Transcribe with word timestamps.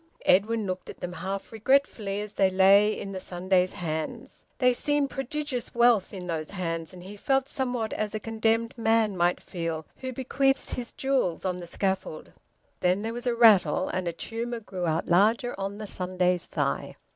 Edwin 0.25 0.65
looked 0.65 0.89
at 0.89 0.99
them 0.99 1.13
half 1.13 1.51
regretfully 1.51 2.21
as 2.21 2.31
they 2.33 2.49
lay 2.49 2.91
in 2.99 3.11
the 3.11 3.19
Sunday's 3.19 3.73
hands. 3.73 4.45
They 4.57 4.73
seemed 4.73 5.11
prodigious 5.11 5.75
wealth 5.75 6.11
in 6.11 6.25
those 6.25 6.49
hands, 6.49 6.91
and 6.91 7.03
he 7.03 7.15
felt 7.15 7.47
somewhat 7.47 7.93
as 7.93 8.15
a 8.15 8.19
condemned 8.19 8.75
man 8.75 9.15
might 9.15 9.43
feel 9.43 9.85
who 9.97 10.11
bequeaths 10.11 10.71
his 10.71 10.91
jewels 10.91 11.45
on 11.45 11.59
the 11.59 11.67
scaffold. 11.67 12.31
Then 12.79 13.03
there 13.03 13.13
was 13.13 13.27
a 13.27 13.35
rattle, 13.35 13.89
and 13.89 14.07
a 14.07 14.11
tumour 14.11 14.61
grew 14.61 14.87
out 14.87 15.07
larger 15.07 15.53
on 15.59 15.77
the 15.77 15.85
Sunday's 15.85 16.47
thigh. 16.47 16.95